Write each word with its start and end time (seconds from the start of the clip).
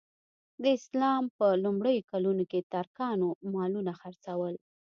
د 0.61 0.63
اسلام 0.77 1.23
په 1.37 1.47
لومړیو 1.63 2.07
کلونو 2.11 2.43
کې 2.51 2.59
ترکانو 2.73 3.27
مالونه 3.53 3.91
څرول. 4.23 4.55